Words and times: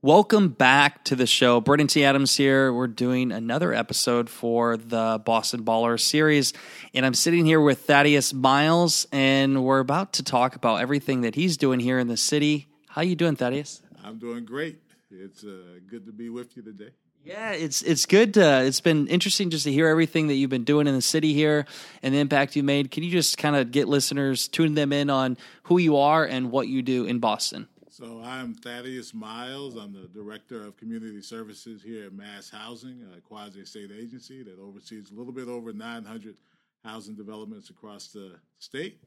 Welcome 0.00 0.50
back 0.50 1.02
to 1.06 1.16
the 1.16 1.26
show. 1.26 1.60
Brandon 1.60 1.88
T. 1.88 2.04
Adams 2.04 2.36
here. 2.36 2.72
We're 2.72 2.86
doing 2.86 3.32
another 3.32 3.74
episode 3.74 4.30
for 4.30 4.76
the 4.76 5.20
Boston 5.24 5.64
Baller 5.64 5.98
series. 5.98 6.52
And 6.94 7.04
I'm 7.04 7.14
sitting 7.14 7.44
here 7.44 7.60
with 7.60 7.80
Thaddeus 7.80 8.32
Miles, 8.32 9.08
and 9.10 9.64
we're 9.64 9.80
about 9.80 10.12
to 10.12 10.22
talk 10.22 10.54
about 10.54 10.80
everything 10.80 11.22
that 11.22 11.34
he's 11.34 11.56
doing 11.56 11.80
here 11.80 11.98
in 11.98 12.06
the 12.06 12.16
city. 12.16 12.68
How 12.86 13.02
you 13.02 13.16
doing, 13.16 13.34
Thaddeus? 13.34 13.82
I'm 14.04 14.20
doing 14.20 14.44
great. 14.44 14.78
It's 15.10 15.42
uh, 15.42 15.80
good 15.90 16.06
to 16.06 16.12
be 16.12 16.28
with 16.28 16.56
you 16.56 16.62
today. 16.62 16.90
Yeah, 17.24 17.50
it's 17.50 17.82
it's 17.82 18.06
good. 18.06 18.34
To, 18.34 18.62
it's 18.64 18.80
been 18.80 19.08
interesting 19.08 19.50
just 19.50 19.64
to 19.64 19.72
hear 19.72 19.88
everything 19.88 20.28
that 20.28 20.34
you've 20.34 20.48
been 20.48 20.62
doing 20.62 20.86
in 20.86 20.94
the 20.94 21.02
city 21.02 21.34
here 21.34 21.66
and 22.04 22.14
the 22.14 22.20
impact 22.20 22.54
you 22.54 22.62
made. 22.62 22.92
Can 22.92 23.02
you 23.02 23.10
just 23.10 23.36
kind 23.36 23.56
of 23.56 23.72
get 23.72 23.88
listeners 23.88 24.46
tune 24.46 24.74
them 24.74 24.92
in 24.92 25.10
on 25.10 25.36
who 25.64 25.78
you 25.78 25.96
are 25.96 26.24
and 26.24 26.52
what 26.52 26.68
you 26.68 26.82
do 26.82 27.04
in 27.04 27.18
Boston? 27.18 27.66
So 27.98 28.22
I'm 28.24 28.54
Thaddeus 28.54 29.12
Miles. 29.12 29.74
I'm 29.74 29.92
the 29.92 30.06
Director 30.06 30.64
of 30.64 30.76
Community 30.76 31.20
Services 31.20 31.82
here 31.82 32.06
at 32.06 32.12
Mass 32.12 32.48
Housing, 32.48 33.04
a 33.16 33.20
quasi-state 33.20 33.90
agency 33.90 34.44
that 34.44 34.56
oversees 34.60 35.10
a 35.10 35.14
little 35.14 35.32
bit 35.32 35.48
over 35.48 35.72
900 35.72 36.36
housing 36.84 37.16
developments 37.16 37.70
across 37.70 38.12
the 38.12 38.36
state. 38.60 39.02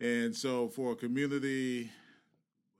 And 0.00 0.34
so 0.34 0.66
for 0.66 0.96
community, 0.96 1.92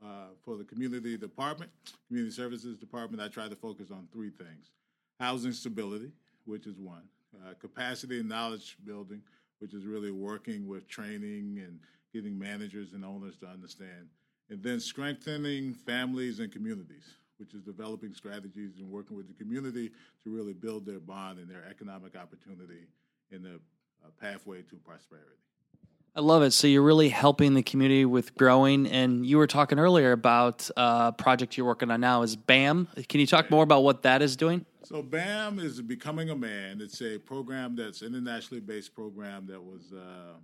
uh, 0.05 0.30
for 0.44 0.56
the 0.56 0.64
community 0.64 1.16
department, 1.16 1.70
community 2.08 2.34
services 2.34 2.77
department, 2.77 3.22
I 3.22 3.28
try 3.28 3.48
to 3.48 3.55
focus 3.55 3.92
on 3.92 4.08
three 4.12 4.30
things: 4.30 4.72
housing 5.20 5.52
stability, 5.52 6.11
which 6.46 6.66
is 6.66 6.80
one; 6.80 7.05
uh, 7.46 7.55
capacity 7.61 8.18
and 8.18 8.28
knowledge 8.28 8.77
building, 8.84 9.22
which 9.61 9.72
is 9.72 9.86
really 9.86 10.11
working 10.11 10.66
with 10.66 10.89
training 10.89 11.62
and 11.64 11.78
getting 12.12 12.36
managers 12.36 12.92
and 12.92 13.05
owners 13.05 13.36
to 13.36 13.46
understand 13.46 14.08
and 14.50 14.62
then 14.62 14.81
strengthening 14.81 15.75
families 15.75 16.41
and 16.41 16.53
communities, 16.53 17.14
which 17.39 17.55
is 17.55 17.62
developing 17.62 18.12
strategies 18.14 18.78
and 18.78 18.91
working 18.91 19.17
with 19.17 19.27
the 19.27 19.34
community 19.34 19.91
to 20.23 20.31
really 20.31 20.53
build 20.53 20.86
their 20.86 21.01
bond 21.01 21.39
and 21.39 21.48
their 21.48 21.64
economic 21.69 22.17
opportunity 22.17 22.86
in 23.31 23.42
the 23.42 23.55
uh, 23.55 24.09
pathway 24.20 24.62
to 24.62 24.77
prosperity. 24.77 25.36
I 26.17 26.20
love 26.20 26.42
it. 26.42 26.53
So 26.53 26.69
you're 26.69 26.83
really 26.83 27.09
helping 27.09 27.55
the 27.55 27.62
community 27.62 28.05
with 28.05 28.36
growing. 28.36 28.86
And 28.86 29.27
you 29.27 29.36
were 29.36 29.48
talking 29.48 29.81
earlier 29.81 30.12
about 30.12 30.70
a 30.77 31.12
project 31.12 31.56
you're 31.56 31.67
working 31.67 31.91
on 31.91 32.01
now 32.01 32.23
is 32.23 32.36
BAM. 32.36 32.86
Can 33.08 33.19
you 33.19 33.27
talk 33.27 33.51
more 33.51 33.64
about 33.64 33.83
what 33.83 34.03
that 34.03 34.23
is 34.23 34.36
doing? 34.36 34.64
So 34.84 35.03
BAM 35.03 35.58
is 35.58 35.83
Becoming 35.83 36.31
a 36.31 36.36
Man. 36.36 36.81
It's 36.81 37.03
a 37.03 37.19
program 37.19 37.75
that's 37.75 38.03
internationally 38.03 38.61
based 38.61 38.95
program 38.95 39.47
that 39.47 39.61
was 39.61 39.92
uh, 39.92 40.34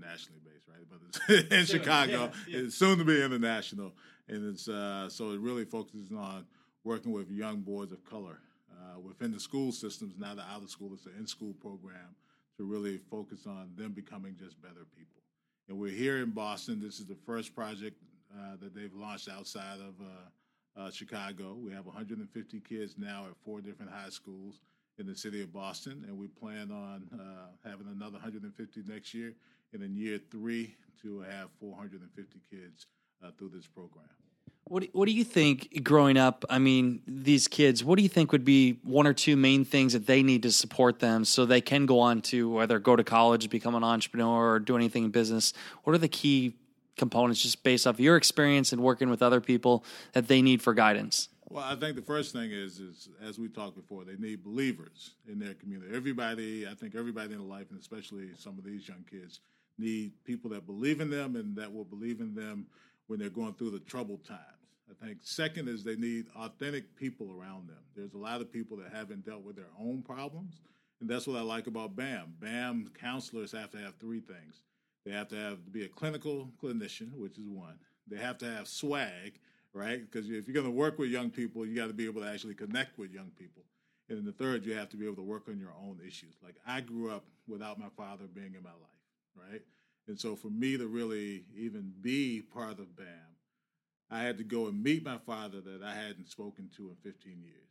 internationally 0.00 0.40
based, 0.44 0.68
right? 0.68 0.86
But 0.88 1.34
it's 1.34 1.48
in 1.72 1.78
Chicago. 1.78 2.30
Yeah, 2.46 2.56
yeah. 2.58 2.66
It's 2.66 2.76
soon 2.76 2.98
to 2.98 3.04
be 3.04 3.22
international, 3.22 3.92
and 4.28 4.52
it's 4.52 4.68
uh, 4.68 5.08
so 5.08 5.30
it 5.30 5.40
really 5.40 5.64
focuses 5.64 6.10
on 6.12 6.46
working 6.84 7.12
with 7.12 7.30
young 7.30 7.60
boys 7.60 7.92
of 7.92 8.04
color 8.04 8.38
uh, 8.72 8.98
within 9.00 9.32
the 9.32 9.40
school 9.40 9.72
systems, 9.72 10.14
not 10.18 10.36
the 10.36 10.42
out 10.42 10.62
of 10.62 10.70
school. 10.70 10.90
It's 10.94 11.06
an 11.06 11.12
in-school 11.18 11.54
program 11.60 12.14
to 12.56 12.64
really 12.64 12.98
focus 13.10 13.46
on 13.46 13.70
them 13.76 13.92
becoming 13.92 14.36
just 14.38 14.60
better 14.60 14.86
people. 14.96 15.22
And 15.68 15.78
we're 15.78 15.92
here 15.92 16.18
in 16.18 16.30
Boston. 16.30 16.80
This 16.80 16.98
is 16.98 17.06
the 17.06 17.16
first 17.26 17.54
project 17.54 17.96
uh, 18.34 18.56
that 18.60 18.74
they've 18.74 18.94
launched 18.94 19.28
outside 19.28 19.78
of 19.78 19.94
uh, 20.00 20.80
uh, 20.80 20.90
Chicago. 20.90 21.54
We 21.54 21.72
have 21.72 21.86
150 21.86 22.60
kids 22.60 22.94
now 22.98 23.26
at 23.28 23.36
four 23.44 23.60
different 23.60 23.92
high 23.92 24.08
schools 24.08 24.60
in 24.98 25.06
the 25.06 25.14
city 25.14 25.42
of 25.42 25.52
Boston, 25.52 26.04
and 26.06 26.18
we 26.18 26.28
plan 26.28 26.70
on 26.70 27.08
uh, 27.18 27.68
having 27.68 27.86
another 27.90 28.18
150 28.18 28.82
next 28.86 29.14
year 29.14 29.34
and 29.72 29.82
in 29.82 29.94
year 29.94 30.20
three 30.30 30.74
to 31.02 31.20
have 31.20 31.48
450 31.60 32.40
kids 32.50 32.86
uh, 33.22 33.30
through 33.38 33.50
this 33.50 33.66
program. 33.66 34.04
What 34.64 34.84
What 34.92 35.06
do 35.06 35.12
you 35.12 35.24
think 35.24 35.82
growing 35.82 36.16
up? 36.16 36.44
I 36.48 36.58
mean, 36.58 37.02
these 37.06 37.48
kids. 37.48 37.82
What 37.82 37.96
do 37.96 38.02
you 38.02 38.08
think 38.08 38.30
would 38.32 38.44
be 38.44 38.78
one 38.84 39.06
or 39.06 39.12
two 39.12 39.36
main 39.36 39.64
things 39.64 39.94
that 39.94 40.06
they 40.06 40.22
need 40.22 40.42
to 40.42 40.52
support 40.52 41.00
them 41.00 41.24
so 41.24 41.44
they 41.44 41.60
can 41.60 41.86
go 41.86 41.98
on 41.98 42.22
to 42.22 42.48
whether 42.50 42.78
go 42.78 42.94
to 42.94 43.04
college, 43.04 43.50
become 43.50 43.74
an 43.74 43.84
entrepreneur, 43.84 44.54
or 44.54 44.58
do 44.58 44.76
anything 44.76 45.04
in 45.04 45.10
business? 45.10 45.52
What 45.84 45.94
are 45.94 45.98
the 45.98 46.08
key 46.08 46.54
components, 46.96 47.42
just 47.42 47.64
based 47.64 47.86
off 47.86 47.98
your 47.98 48.16
experience 48.16 48.72
and 48.72 48.82
working 48.82 49.08
with 49.08 49.22
other 49.22 49.40
people, 49.40 49.84
that 50.12 50.28
they 50.28 50.42
need 50.42 50.62
for 50.62 50.74
guidance? 50.74 51.28
Well, 51.48 51.64
I 51.64 51.74
think 51.74 51.96
the 51.96 52.02
first 52.02 52.32
thing 52.32 52.52
is, 52.52 52.78
is 52.78 53.08
as 53.20 53.40
we 53.40 53.48
talked 53.48 53.74
before, 53.74 54.04
they 54.04 54.14
need 54.14 54.44
believers 54.44 55.14
in 55.26 55.40
their 55.40 55.54
community. 55.54 55.92
Everybody, 55.92 56.68
I 56.68 56.74
think 56.74 56.94
everybody 56.94 57.34
in 57.34 57.48
life, 57.48 57.66
and 57.70 57.80
especially 57.80 58.28
some 58.38 58.56
of 58.56 58.62
these 58.62 58.86
young 58.86 59.04
kids, 59.10 59.40
need 59.80 60.12
people 60.24 60.50
that 60.50 60.66
believe 60.66 61.00
in 61.00 61.10
them 61.10 61.36
and 61.36 61.56
that 61.56 61.72
will 61.72 61.84
believe 61.84 62.20
in 62.20 62.34
them 62.34 62.66
when 63.06 63.18
they're 63.18 63.28
going 63.30 63.54
through 63.54 63.70
the 63.70 63.80
troubled 63.80 64.24
times. 64.24 64.40
I 64.90 65.04
think 65.04 65.18
second 65.22 65.68
is 65.68 65.82
they 65.82 65.96
need 65.96 66.26
authentic 66.36 66.94
people 66.96 67.32
around 67.32 67.68
them. 67.68 67.78
There's 67.96 68.14
a 68.14 68.18
lot 68.18 68.40
of 68.40 68.52
people 68.52 68.76
that 68.78 68.92
haven't 68.92 69.24
dealt 69.24 69.42
with 69.42 69.56
their 69.56 69.70
own 69.78 70.02
problems, 70.02 70.60
and 71.00 71.08
that's 71.08 71.26
what 71.26 71.36
I 71.36 71.42
like 71.42 71.66
about 71.66 71.96
BAM. 71.96 72.34
BAM 72.40 72.90
counselors 73.00 73.52
have 73.52 73.70
to 73.70 73.78
have 73.78 73.94
three 73.96 74.20
things. 74.20 74.62
They 75.04 75.12
have 75.12 75.28
to 75.28 75.36
have 75.36 75.72
be 75.72 75.84
a 75.84 75.88
clinical 75.88 76.50
clinician, 76.62 77.12
which 77.14 77.38
is 77.38 77.46
one. 77.46 77.78
They 78.06 78.18
have 78.18 78.38
to 78.38 78.46
have 78.46 78.68
swag, 78.68 79.38
right? 79.72 80.00
Because 80.00 80.28
if 80.28 80.46
you're 80.46 80.54
going 80.54 80.66
to 80.66 80.70
work 80.70 80.98
with 80.98 81.08
young 81.08 81.30
people, 81.30 81.64
you 81.64 81.74
got 81.74 81.86
to 81.86 81.94
be 81.94 82.06
able 82.06 82.22
to 82.22 82.28
actually 82.28 82.54
connect 82.54 82.98
with 82.98 83.12
young 83.12 83.30
people. 83.38 83.64
And 84.08 84.18
then 84.18 84.24
the 84.24 84.32
third, 84.32 84.66
you 84.66 84.74
have 84.74 84.88
to 84.90 84.96
be 84.96 85.06
able 85.06 85.16
to 85.16 85.22
work 85.22 85.48
on 85.48 85.58
your 85.58 85.72
own 85.80 86.00
issues. 86.06 86.34
Like 86.42 86.56
I 86.66 86.80
grew 86.80 87.10
up 87.10 87.24
without 87.48 87.78
my 87.78 87.88
father 87.96 88.24
being 88.32 88.54
in 88.54 88.62
my 88.62 88.70
life 88.70 88.99
right? 89.34 89.62
And 90.08 90.18
so 90.18 90.34
for 90.36 90.48
me 90.48 90.76
to 90.76 90.86
really 90.86 91.44
even 91.56 91.92
be 92.00 92.42
part 92.42 92.78
of 92.78 92.96
BAM, 92.96 93.06
I 94.10 94.22
had 94.22 94.38
to 94.38 94.44
go 94.44 94.66
and 94.66 94.82
meet 94.82 95.04
my 95.04 95.18
father 95.18 95.60
that 95.60 95.82
I 95.84 95.94
hadn't 95.94 96.28
spoken 96.28 96.68
to 96.76 96.90
in 96.90 96.96
15 96.96 97.40
years 97.42 97.70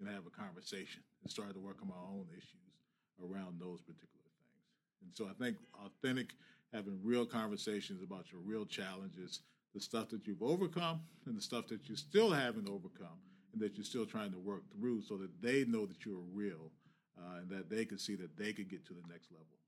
and 0.00 0.08
have 0.08 0.26
a 0.26 0.30
conversation 0.30 1.02
and 1.22 1.30
start 1.30 1.52
to 1.54 1.60
work 1.60 1.76
on 1.80 1.88
my 1.88 1.94
own 1.94 2.26
issues 2.32 2.74
around 3.22 3.60
those 3.60 3.80
particular 3.82 4.08
things. 4.24 4.60
And 5.02 5.14
so 5.14 5.26
I 5.26 5.42
think 5.42 5.58
authentic, 5.84 6.34
having 6.72 6.98
real 7.04 7.26
conversations 7.26 8.02
about 8.02 8.32
your 8.32 8.40
real 8.40 8.64
challenges, 8.64 9.40
the 9.74 9.80
stuff 9.80 10.08
that 10.08 10.26
you've 10.26 10.42
overcome 10.42 11.00
and 11.26 11.36
the 11.36 11.42
stuff 11.42 11.68
that 11.68 11.88
you 11.88 11.94
still 11.94 12.30
haven't 12.30 12.68
overcome 12.68 13.18
and 13.52 13.62
that 13.62 13.76
you're 13.76 13.84
still 13.84 14.06
trying 14.06 14.32
to 14.32 14.38
work 14.38 14.62
through 14.72 15.02
so 15.02 15.16
that 15.16 15.30
they 15.40 15.64
know 15.64 15.86
that 15.86 16.04
you're 16.04 16.24
real 16.32 16.72
uh, 17.18 17.38
and 17.38 17.50
that 17.50 17.70
they 17.70 17.84
can 17.84 17.98
see 17.98 18.16
that 18.16 18.36
they 18.36 18.52
could 18.52 18.68
get 18.68 18.84
to 18.86 18.94
the 18.94 19.02
next 19.08 19.30
level. 19.30 19.59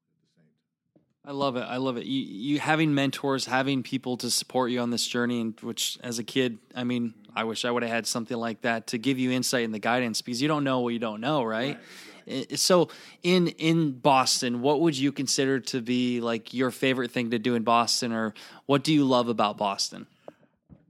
I 1.25 1.31
love 1.31 1.57
it. 1.57 1.61
I 1.61 1.77
love 1.77 1.97
it. 1.97 2.05
You, 2.05 2.21
you 2.21 2.59
having 2.59 2.95
mentors, 2.95 3.47
having 3.47 3.85
people 3.85 4.17
to 4.19 4.31
support 4.31 4.73
you 4.73 4.81
on 4.81 4.91
this 4.91 5.07
journey, 5.07 5.41
and 5.41 5.59
which 5.61 5.97
as 6.03 6.19
a 6.19 6.25
kid, 6.25 6.59
I 6.75 6.83
mean, 6.83 7.15
I 7.35 7.45
wish 7.45 7.65
I 7.65 7.71
would 7.71 7.85
have 7.85 7.93
had 7.93 8.07
something 8.09 8.37
like 8.37 8.63
that 8.63 8.89
to 8.89 8.99
give 8.99 9.21
you 9.21 9.31
insight 9.31 9.65
and 9.65 9.73
the 9.73 9.79
guidance 9.79 10.21
because 10.21 10.43
you 10.43 10.49
don't 10.49 10.65
know 10.65 10.81
what 10.81 10.93
you 10.93 10.99
don't 10.99 11.21
know, 11.21 11.45
right? 11.45 11.79
right 12.27 12.59
So 12.59 12.89
in 13.23 13.49
in 13.49 13.93
Boston, 13.93 14.63
what 14.63 14.81
would 14.81 14.99
you 14.99 15.13
consider 15.13 15.61
to 15.61 15.81
be 15.81 16.21
like 16.21 16.53
your 16.53 16.73
favorite 16.73 17.13
thing 17.13 17.31
to 17.31 17.39
do 17.39 17.55
in 17.55 17.63
Boston, 17.63 18.13
or 18.13 18.35
what 18.67 18.83
do 18.83 18.93
you 18.93 19.05
love 19.05 19.29
about 19.29 19.57
Boston? 19.57 20.09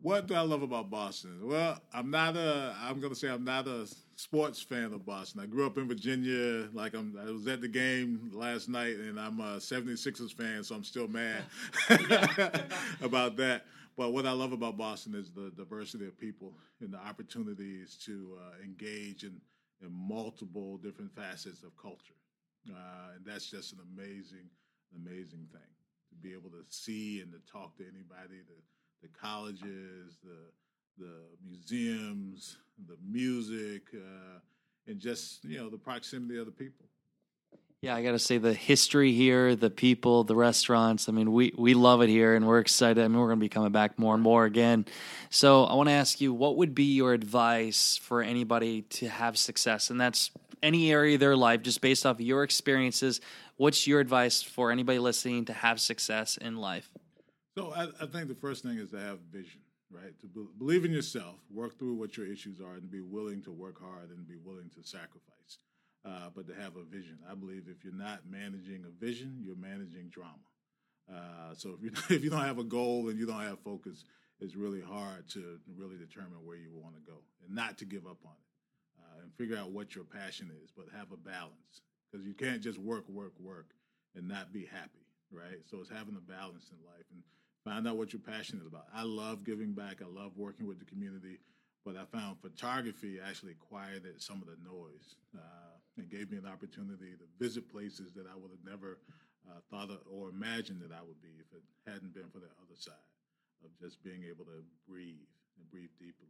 What 0.03 0.27
do 0.27 0.35
I 0.35 0.41
love 0.41 0.63
about 0.63 0.91
Boston? 0.91 1.39
Well, 1.45 1.81
I'm 1.95 2.11
not 2.11 2.37
a. 2.37 2.75
I'm 2.83 2.99
going 2.99 3.13
to 3.13 3.19
say 3.19 3.29
I'm 3.29 3.45
not 3.45 3.69
a 3.69 3.87
sports 4.17 4.61
fan 4.61 4.93
of 4.93 5.07
Boston. 5.07 5.41
I 5.41 5.47
grew 5.47 5.65
up 5.65 5.79
in 5.79 5.87
Virginia. 5.87 6.69
Like 6.73 6.95
I'm, 6.95 7.17
I 7.25 7.31
was 7.31 7.47
at 7.47 7.61
the 7.61 7.69
game 7.69 8.33
last 8.35 8.69
night, 8.69 8.97
and 8.97 9.19
I'm 9.19 9.39
a 9.39 9.59
76ers 9.59 10.33
fan, 10.33 10.65
so 10.65 10.75
I'm 10.75 10.83
still 10.83 11.07
mad 11.07 11.45
about 13.01 13.37
that. 13.37 13.65
But 13.97 14.13
what 14.13 14.27
I 14.27 14.33
love 14.33 14.53
about 14.53 14.77
Boston 14.77 15.15
is 15.15 15.31
the 15.31 15.53
diversity 15.57 16.07
of 16.07 16.19
people 16.19 16.53
and 16.81 16.93
the 16.93 16.99
opportunities 16.99 17.97
to 18.05 18.39
uh, 18.41 18.65
engage 18.65 19.23
in, 19.23 19.41
in 19.83 19.93
multiple 19.93 20.79
different 20.79 21.15
facets 21.15 21.63
of 21.63 21.77
culture, 21.77 22.19
uh, 22.71 23.15
and 23.15 23.25
that's 23.25 23.49
just 23.49 23.73
an 23.73 23.79
amazing, 23.95 24.51
amazing 24.97 25.47
thing 25.53 25.71
to 26.09 26.17
be 26.17 26.33
able 26.33 26.51
to 26.51 26.65
see 26.71 27.21
and 27.21 27.31
to 27.31 27.39
talk 27.53 27.77
to 27.77 27.85
anybody. 27.85 28.41
The, 28.49 28.55
the 29.03 29.09
colleges, 29.09 30.19
the 30.25 30.39
the 30.99 31.15
museums, 31.45 32.59
the 32.87 32.97
music, 33.09 33.83
uh, 33.95 34.39
and 34.87 35.01
just 35.01 35.45
you 35.45 35.59
know 35.59 35.69
the 35.69 35.79
proximity 35.79 36.39
of 36.39 36.47
the 36.47 36.53
people. 36.53 36.87
Yeah, 37.81 37.97
I 37.97 38.03
got 38.05 38.13
to 38.13 38.19
say 38.21 38.39
the 38.39 38.55
history 38.55 39.13
here, 39.13 39.57
the 39.57 39.69
people, 39.69 40.23
the 40.23 40.37
restaurants. 40.37 41.09
I 41.09 41.13
mean, 41.13 41.33
we 41.33 41.53
we 41.59 41.75
love 41.75 42.01
it 42.01 42.09
here, 42.09 42.37
and 42.37 42.47
we're 42.47 42.61
excited. 42.61 43.03
I 43.03 43.09
mean, 43.09 43.19
we're 43.19 43.27
going 43.27 43.41
to 43.41 43.45
be 43.45 43.49
coming 43.49 43.73
back 43.73 43.99
more 43.99 44.15
and 44.15 44.23
more 44.23 44.45
again. 44.45 44.87
So, 45.31 45.65
I 45.65 45.75
want 45.75 45.89
to 45.89 45.95
ask 45.95 46.21
you, 46.21 46.33
what 46.33 46.57
would 46.59 46.77
be 46.77 46.95
your 46.95 47.13
advice 47.13 47.97
for 47.97 48.23
anybody 48.23 48.83
to 48.83 49.09
have 49.09 49.37
success? 49.37 49.91
And 49.91 50.01
that's 50.01 50.31
any 50.63 50.93
area 50.93 51.15
of 51.15 51.21
their 51.21 51.37
life, 51.37 51.63
just 51.63 51.81
based 51.81 52.07
off 52.07 52.17
of 52.17 52.21
your 52.21 52.45
experiences. 52.45 53.21
What's 53.57 53.87
your 53.87 53.99
advice 53.99 54.43
for 54.43 54.71
anybody 54.71 55.01
listening 55.01 55.47
to 55.47 55.53
have 55.53 55.81
success 55.81 56.37
in 56.37 56.57
life? 56.59 56.89
So, 57.57 57.73
I, 57.75 57.89
I 58.01 58.07
think 58.07 58.29
the 58.29 58.35
first 58.35 58.63
thing 58.63 58.79
is 58.79 58.91
to 58.91 58.99
have 58.99 59.19
vision, 59.31 59.61
right? 59.91 60.19
To 60.21 60.27
be, 60.27 60.47
believe 60.59 60.85
in 60.85 60.93
yourself, 60.93 61.37
work 61.51 61.79
through 61.79 61.95
what 61.95 62.17
your 62.17 62.27
issues 62.27 62.61
are, 62.61 62.75
and 62.75 62.91
be 62.91 63.01
willing 63.01 63.43
to 63.43 63.51
work 63.53 63.81
hard 63.81 64.11
and 64.11 64.27
be 64.27 64.37
willing 64.37 64.71
to 64.77 64.83
sacrifice 64.83 65.59
uh, 66.05 66.31
but 66.35 66.47
to 66.49 66.55
have 66.55 66.77
a 66.77 66.83
vision. 66.83 67.19
I 67.31 67.35
believe 67.35 67.65
if 67.69 67.85
you're 67.85 67.95
not 67.95 68.21
managing 68.29 68.85
a 68.87 69.05
vision, 69.05 69.41
you're 69.45 69.57
managing 69.57 70.09
drama. 70.11 70.49
Uh, 71.11 71.55
so 71.55 71.77
if 71.79 71.83
you 71.83 71.91
if 72.17 72.25
you 72.25 72.31
don't 72.31 72.45
have 72.45 72.59
a 72.59 72.65
goal 72.65 73.09
and 73.09 73.19
you 73.19 73.27
don't 73.27 73.43
have 73.43 73.61
focus, 73.61 74.05
it's 74.41 74.57
really 74.57 74.81
hard 74.81 75.29
to 75.31 75.59
really 75.77 75.97
determine 75.97 76.45
where 76.45 76.57
you 76.57 76.71
want 76.73 76.97
to 76.97 77.03
go 77.03 77.19
and 77.45 77.55
not 77.55 77.79
to 77.79 77.85
give 77.85 78.07
up 78.07 78.19
on 78.25 78.33
it 78.33 79.01
uh, 79.01 79.23
and 79.23 79.35
figure 79.35 79.57
out 79.57 79.71
what 79.71 79.95
your 79.95 80.05
passion 80.05 80.51
is, 80.63 80.71
but 80.77 80.87
have 80.97 81.13
a 81.13 81.17
balance 81.17 81.83
because 82.11 82.27
you 82.27 82.35
can't 82.35 82.63
just 82.63 82.79
work, 82.79 83.09
work, 83.09 83.33
work 83.39 83.71
and 84.15 84.29
not 84.29 84.53
be 84.53 84.67
happy, 84.67 85.07
right? 85.31 85.63
So 85.71 85.79
it's 85.81 85.91
having 85.91 86.17
a 86.17 86.33
balance 86.33 86.71
in 86.71 86.79
life 86.85 87.07
and 87.13 87.23
find 87.65 87.87
out 87.87 87.97
what 87.97 88.13
you're 88.13 88.21
passionate 88.21 88.67
about. 88.67 88.87
I 88.95 89.03
love 89.05 89.45
giving 89.45 89.73
back. 89.73 90.03
I 90.03 90.07
love 90.07 90.33
working 90.37 90.67
with 90.67 90.79
the 90.79 90.85
community, 90.85 91.39
but 91.85 91.97
I 91.97 92.05
found 92.17 92.39
photography 92.41 93.19
actually 93.25 93.55
quieted 93.55 94.21
some 94.21 94.43
of 94.43 94.49
the 94.49 94.57
noise. 94.69 95.17
Uh, 95.37 95.73
and 95.97 96.09
gave 96.11 96.31
me 96.31 96.39
an 96.39 96.47
opportunity 96.47 97.13
to 97.19 97.25
visit 97.39 97.71
places 97.71 98.13
that 98.13 98.27
I 98.27 98.37
would 98.37 98.51
have 98.51 98.65
never 98.65 98.99
uh, 99.49 99.61
thought 99.71 99.91
of, 99.91 99.99
or 100.11 100.31
imagined 100.31 100.81
that 100.83 100.95
I 100.95 101.03
would 101.07 101.21
be 101.21 101.29
if 101.39 101.53
it 101.53 101.63
hadn't 101.87 102.15
been 102.15 102.29
for 102.33 102.39
the 102.39 102.47
other 102.63 102.77
side 102.77 102.95
of 103.65 103.71
just 103.81 104.03
being 104.03 104.23
able 104.29 104.45
to 104.45 104.65
breathe 104.89 105.29
and 105.59 105.71
breathe 105.71 105.91
deeply. 105.99 106.29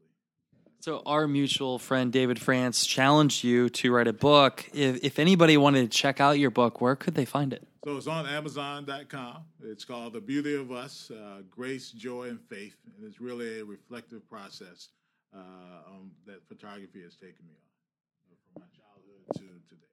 So, 0.81 1.02
our 1.06 1.28
mutual 1.28 1.78
friend 1.78 2.12
David 2.12 2.40
France 2.40 2.85
challenged 2.85 3.44
you 3.44 3.69
to 3.70 3.93
write 3.93 4.08
a 4.08 4.12
book. 4.12 4.69
If, 4.73 5.05
if 5.05 5.19
anybody 5.20 5.56
wanted 5.56 5.82
to 5.82 5.96
check 5.96 6.20
out 6.20 6.38
your 6.40 6.50
book, 6.50 6.81
where 6.81 6.96
could 6.96 7.14
they 7.14 7.25
find 7.25 7.52
it? 7.52 7.67
So, 7.84 7.96
it's 7.96 8.06
on 8.06 8.26
Amazon.com. 8.26 9.38
It's 9.64 9.84
called 9.84 10.12
The 10.12 10.20
Beauty 10.20 10.55
of 10.55 10.70
Us 10.70 11.11
uh, 11.11 11.43
Grace, 11.50 11.90
Joy, 11.90 12.29
and 12.29 12.40
Faith. 12.40 12.76
And 12.96 13.05
it's 13.05 13.20
really 13.20 13.58
a 13.58 13.64
reflective 13.64 14.29
process 14.31 14.90
uh, 15.34 15.38
um, 15.88 16.12
that 16.25 16.46
photography 16.46 17.02
has 17.02 17.17
taken 17.17 17.44
me 17.44 17.55
on. 17.56 18.37
From 18.55 18.62
my 18.62 18.67
childhood 18.76 19.26
to 19.34 19.69
today. 19.69 19.87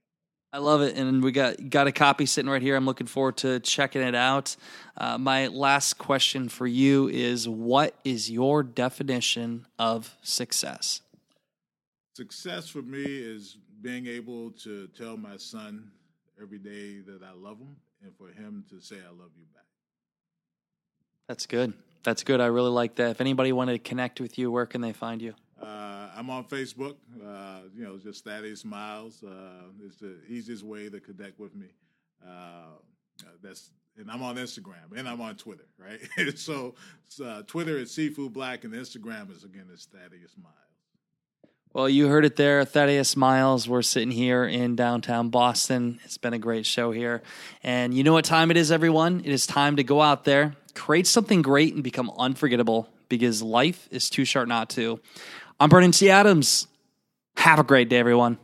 I 0.53 0.59
love 0.59 0.83
it, 0.83 0.97
and 0.97 1.24
we 1.24 1.31
got 1.31 1.68
got 1.71 1.88
a 1.88 1.91
copy 1.91 2.27
sitting 2.27 2.51
right 2.51 2.62
here. 2.62 2.75
I'm 2.75 2.86
looking 2.86 3.07
forward 3.07 3.38
to 3.38 3.59
checking 3.59 4.03
it 4.03 4.13
out. 4.13 4.56
Uh, 4.95 5.18
my 5.18 5.47
last 5.47 5.97
question 5.97 6.47
for 6.47 6.68
you 6.68 7.07
is: 7.07 7.50
What 7.50 7.95
is 8.03 8.30
your 8.30 8.62
definition 8.62 9.65
of 9.80 10.15
success? 10.21 11.01
Success 12.15 12.69
for 12.69 12.83
me 12.83 13.03
is 13.03 13.57
being 13.81 14.06
able 14.06 14.51
to 14.51 14.88
tell 14.89 15.18
my 15.18 15.38
son 15.38 15.92
every 16.41 16.59
day 16.59 17.00
that 17.00 17.21
I 17.24 17.33
love 17.33 17.59
him, 17.59 17.75
and 18.03 18.15
for 18.15 18.27
him 18.27 18.65
to 18.69 18.80
say 18.80 18.97
"I 18.97 19.09
love 19.09 19.31
you" 19.38 19.45
back. 19.53 19.65
That's 21.27 21.45
good. 21.45 21.74
That's 22.03 22.24
good. 22.24 22.41
I 22.41 22.47
really 22.47 22.71
like 22.71 22.95
that. 22.95 23.12
If 23.12 23.21
anybody 23.21 23.51
wanted 23.51 23.74
to 23.74 23.80
connect 23.80 24.19
with 24.19 24.38
you, 24.38 24.51
where 24.51 24.65
can 24.65 24.81
they 24.81 24.94
find 24.94 25.21
you? 25.21 25.36
Uh, 25.62 26.09
I'm 26.15 26.30
on 26.30 26.45
Facebook. 26.45 26.95
Uh, 27.24 27.62
you 27.75 27.83
know, 27.83 27.97
just 27.97 28.24
Thaddeus 28.24 28.63
Miles. 28.63 29.24
Uh, 29.24 29.65
it's 29.86 29.97
the 29.97 30.18
easiest 30.27 30.63
way 30.63 30.89
to 30.89 31.00
connect 31.00 31.39
with 31.39 31.56
me. 31.56 31.68
Uh, 32.25 32.77
that's 33.44 33.71
and 33.97 34.09
I'm 34.09 34.24
on 34.24 34.38
Instagram 34.38 34.95
and 34.95 35.07
I'm 35.07 35.21
on 35.21 35.35
Twitter, 35.35 35.65
right? 35.77 36.00
so 36.38 36.75
uh, 37.24 37.44
Twitter 37.44 37.77
is 37.77 37.92
Seafood 37.92 38.33
Black 38.33 38.63
and 38.63 38.74
Instagram 38.74 39.31
is 39.35 39.44
again 39.44 39.68
is 39.74 39.88
Thaddeus 39.92 40.35
Miles. 40.42 40.56
Well, 41.71 41.88
you 41.88 42.07
heard 42.07 42.25
it 42.25 42.36
there, 42.36 42.66
Thaddeus 42.66 43.16
Miles. 43.16 43.69
We're 43.69 43.83
sitting 43.83 44.10
here 44.10 44.44
in 44.44 44.75
downtown 44.75 45.30
Boston. 45.30 46.00
It's 46.04 46.18
been 46.18 46.33
a 46.33 46.39
great 46.39 46.66
show 46.66 46.89
here. 46.89 47.21
And 47.62 47.94
you 47.94 48.04
know 48.04 48.13
what 48.13 48.25
time 48.25 48.50
it 48.50 48.57
is, 48.57 48.71
everyone? 48.71 49.19
It 49.19 49.31
is 49.31 49.45
time 49.45 49.75
to 49.75 49.83
go 49.83 50.01
out 50.01 50.24
there, 50.24 50.56
create 50.74 51.06
something 51.06 51.44
great, 51.44 51.75
and 51.75 51.83
become 51.83 52.12
unforgettable 52.18 52.89
because 53.07 53.44
life 53.44 53.88
is 53.92 54.10
too 54.10 54.25
short 54.25 54.48
not 54.48 54.71
to. 54.71 55.00
I'm 55.60 55.69
Brandon 55.69 55.92
T. 55.92 56.10
Adams. 56.10 56.66
Have 57.38 57.60
a 57.60 57.63
great 57.63 57.88
day, 57.88 58.00
everyone. 58.00 58.39